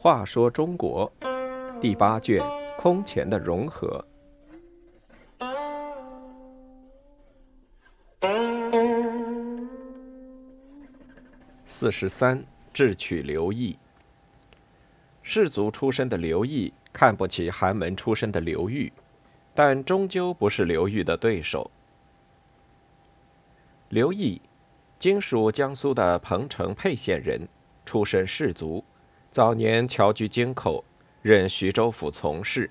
[0.00, 1.12] 话说中国
[1.80, 2.42] 第八卷
[2.78, 4.02] 空前的融合。
[11.66, 12.42] 四十三，
[12.72, 13.78] 智取刘毅。
[15.22, 18.90] 士族出身的刘毅看不起寒门出身的刘裕，
[19.54, 21.70] 但终究不是刘裕的对手。
[23.90, 24.38] 刘毅，
[24.98, 27.48] 今属江苏的彭城沛县人，
[27.86, 28.84] 出身士族。
[29.32, 30.84] 早年侨居京口，
[31.22, 32.70] 任徐州府从事。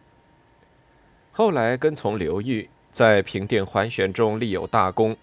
[1.32, 5.18] 后来跟从刘裕，在平定桓玄中立有大功，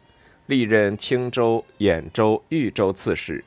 [0.47, 3.45] 历任青州、兖州、豫州刺史。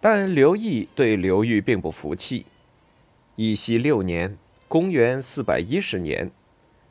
[0.00, 2.46] 但刘毅对刘裕并不服气。
[3.36, 6.32] 义熙六年（公元410年），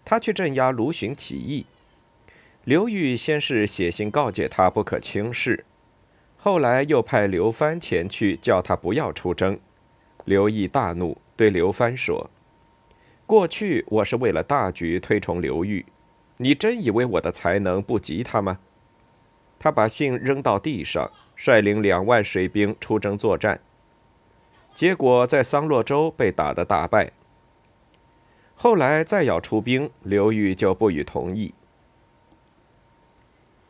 [0.05, 1.66] 他去镇压卢循起义。
[2.64, 5.66] 刘裕先是写信告诫他不可轻视，
[6.38, 9.60] 后来又派刘藩前去叫他不要出征。
[10.26, 12.30] 刘毅大怒，对刘藩说
[13.26, 15.84] ：“过去我是为了大局推崇刘裕，
[16.38, 18.60] 你真以为我的才能不及他吗？”
[19.57, 23.60] 他把信扔到地上，率领两万水兵出征作战。
[24.76, 27.12] 结果在桑洛州被打得大败。
[28.55, 31.55] 后来再要出兵，刘裕就不予同意。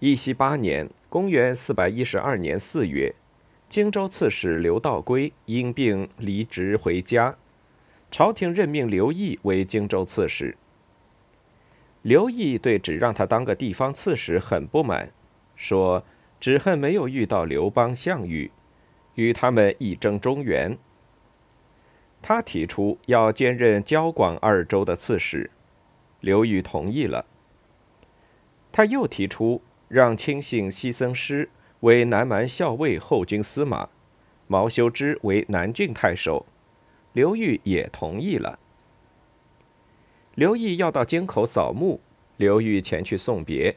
[0.04, 3.14] 义熙八年（公元412年四月）。
[3.70, 7.38] 荆州刺史刘道归因病离职回家，
[8.10, 10.58] 朝廷任命刘毅为荆州刺史。
[12.02, 15.12] 刘毅对只让他当个地方刺史很不满，
[15.56, 16.04] 说
[16.40, 18.50] 只恨没有遇到刘邦、项羽，
[19.14, 20.76] 与他们一争中原。
[22.24, 25.52] 他提出要兼任交广二州的刺史，
[26.22, 27.28] 刘裕同意了。
[28.72, 31.50] 他又提出让亲信西僧师。
[31.82, 33.90] 为南蛮校尉、后军司马，
[34.48, 36.46] 毛修之为南郡太守，
[37.14, 38.60] 刘裕也同意了。
[40.36, 42.00] 刘毅要到京口扫墓，
[42.38, 43.76] 刘裕前去送别。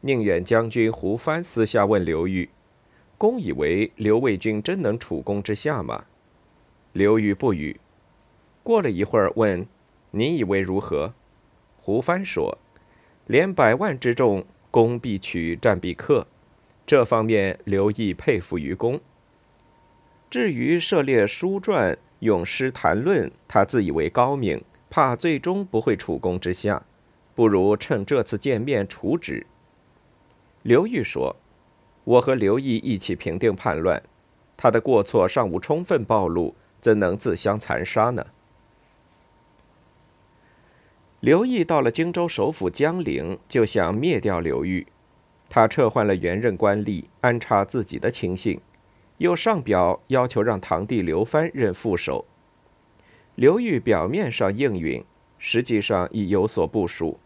[0.00, 2.50] 宁远将军胡藩私下问刘裕
[3.16, 6.06] ：“公以为刘卫军真能处公之下吗？”
[6.92, 7.78] 刘裕不语。
[8.64, 9.64] 过了一会儿，问
[10.10, 11.14] ：“你以为如何？”
[11.80, 12.58] 胡藩说
[13.28, 16.26] ：“连百万之众，攻必取，战必克。”
[16.86, 19.00] 这方面，刘毅佩服于公。
[20.28, 26.82] 至于涉猎书传、咏诗谈论，他自以为高明，怕最终不会处攻之下，
[27.34, 29.46] 不如趁这次见面处止。
[30.62, 31.36] 刘裕说
[32.04, 34.02] ：“我和刘毅一起平定叛乱，
[34.56, 38.26] 他的过错尚无充分暴露，怎能自相残杀呢？”
[41.20, 44.86] 刘毅到了荆州首府江陵，就想灭掉刘裕。
[45.50, 48.58] 他撤换了原任官吏，安插自己的亲信，
[49.18, 52.24] 又上表要求让堂弟刘藩任副手。
[53.34, 55.04] 刘裕表面上应允，
[55.38, 57.18] 实际上已有所部署。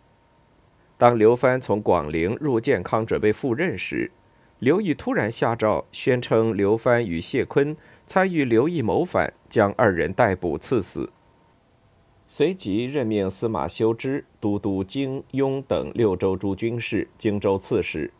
[0.98, 4.10] 当刘藩从广陵入建康准备赴任时，
[4.58, 7.76] 刘裕突然下诏宣称刘藩与谢坤
[8.08, 11.10] 参与刘毅谋反，将二人逮捕赐死。
[12.26, 18.12] 随即任命司马修之都督荆、雍等六州诸军事、荆州刺史，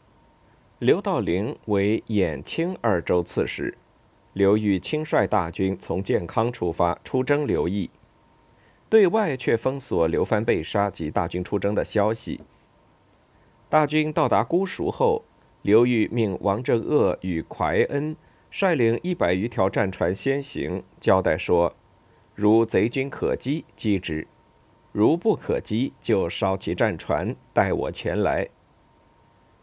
[0.78, 3.76] 刘道陵为兖、青二州刺史。
[4.34, 7.88] 刘裕亲率大军从建康出发，出征刘毅，
[8.88, 12.40] 对外却封锁刘藩被杀及大军出征的消息。
[13.68, 15.24] 大军到达姑熟后，
[15.62, 18.16] 刘裕命王正鄂与蒯恩
[18.50, 21.74] 率领一百余条战船先行，交代说。
[22.34, 24.26] 如贼军可击，击之；
[24.90, 28.48] 如不可击，就烧其战船，待我前来。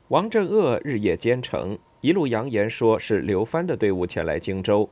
[0.08, 4.90] 王正鄂日夜兼程，一路扬言说是刘藩的队伍前来荆州。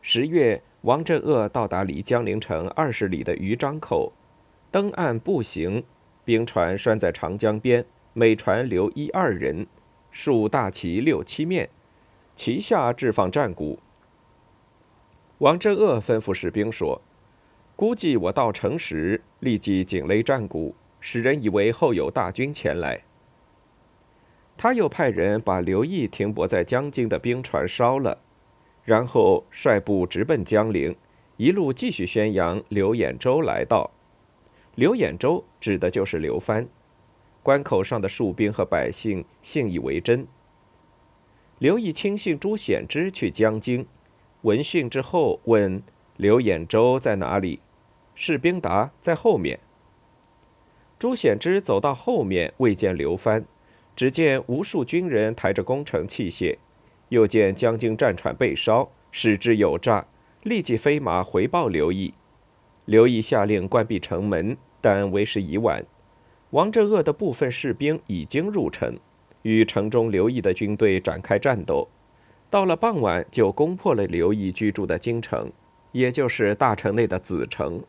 [0.00, 4.12] 十月，王正鄂到达离江陵城二十里的渔漳口，
[4.70, 5.84] 登岸步行，
[6.24, 9.66] 兵船拴在长江边，每船留一二人，
[10.10, 11.68] 竖大旗六七面，
[12.34, 13.78] 旗下置放战鼓。
[15.42, 17.00] 王正鄂吩咐士兵说
[17.74, 23.02] ：“估计我到城时，立即警擂战鼓，使人以为后有大军前来。”
[24.56, 28.16] 他又派人把刘毅停泊在江津的兵船烧了，
[28.84, 30.94] 然后率部直奔江陵，
[31.36, 33.90] 一路继续宣扬刘演州来到。
[34.76, 36.68] 刘演州指的就是刘藩。
[37.42, 40.24] 关口上的戍兵和百姓信以为真。
[41.58, 43.84] 刘毅亲信朱显之去江津。
[44.42, 45.80] 闻讯之后，问
[46.16, 47.60] 刘演州在哪里？
[48.16, 49.60] 士兵答：在后面。
[50.98, 53.44] 朱显之走到后面，未见刘帆，
[53.94, 56.56] 只见无数军人抬着攻城器械，
[57.10, 60.04] 又见将军战船被烧，使之有诈，
[60.42, 62.12] 立即飞马回报刘毅。
[62.86, 65.84] 刘毅下令关闭城门，但为时已晚。
[66.50, 68.98] 王正恶的部分士兵已经入城，
[69.42, 71.88] 与城中刘毅的军队展开战斗。
[72.52, 75.50] 到了傍晚，就攻破了刘毅居住的京城，
[75.92, 77.82] 也就是大城内的子城。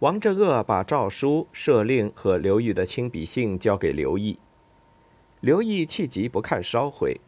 [0.00, 4.38] 王正鄂把诏书、赦令和刘裕的亲笔信交给刘毅。
[5.40, 7.18] 刘毅气急不堪，烧毁。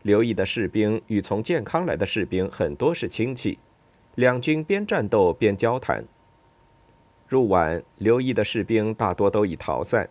[0.00, 3.58] 刘毅的士兵与从健康来的士兵很多是亲戚，
[4.14, 6.02] 两军边战斗边交谈。
[7.26, 10.08] 入晚，刘毅的士兵大多都已逃散。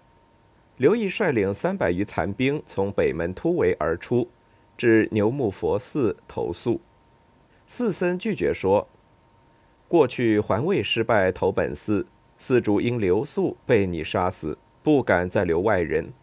[0.76, 4.30] 刘毅率领三百余残兵从北门突围而出。
[4.78, 6.80] 至牛木佛寺投宿，
[7.66, 8.88] 寺僧拒绝说
[9.90, 12.06] ：“过去环卫失败投本寺，
[12.38, 16.14] 寺主因留宿被你杀死，不敢再留外人。”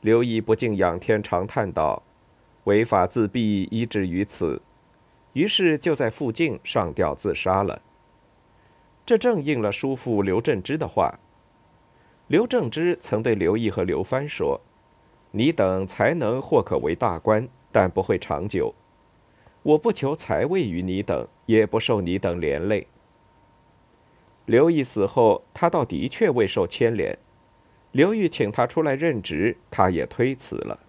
[0.00, 2.02] 刘毅不禁仰天长叹道
[2.64, 4.62] ：“违法自毙，以至于此。”
[5.34, 7.82] 于是就在附近上吊自杀了。
[9.04, 11.18] 这正应了叔父刘正之的话。
[12.28, 14.60] 刘正之曾对刘毅和刘藩说
[15.32, 17.46] ：“你等才能或可为大官。”
[17.78, 18.74] 但不会长久。
[19.62, 22.84] 我不求财位于你等，也不受你等连累。
[24.46, 27.16] 刘毅死后，他倒的确未受牵连。
[27.92, 30.80] 刘裕请他出来任职，他也推辞了。